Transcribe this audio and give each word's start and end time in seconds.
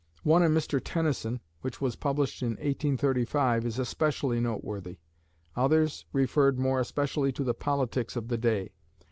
One 0.23 0.41
on 0.41 0.49
Mr. 0.49 0.81
Tennyson, 0.83 1.41
which 1.61 1.79
was 1.79 1.95
published 1.95 2.41
in 2.41 2.53
1835, 2.53 3.67
is 3.67 3.77
especially 3.77 4.39
noteworthy. 4.39 4.97
Others 5.55 6.07
referred 6.11 6.57
more 6.57 6.79
especially 6.79 7.31
to 7.33 7.43
the 7.43 7.53
politics 7.53 8.15
of 8.15 8.27
the 8.27 8.37
day. 8.39 8.71